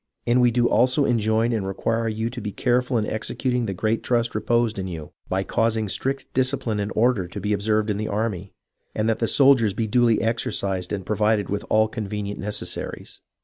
[0.25, 4.01] And we do also enjoin and require you to be careful in executing the great
[4.01, 8.07] trust reposed in you, by causing strict discipUne and order to be observed in the
[8.07, 8.51] army,
[8.95, 11.91] and that the soldiers be duly exercised and provided with all conven 50 HISTORY OF
[11.91, 13.21] THE AMERICAN REVOLUTION ient necessaries.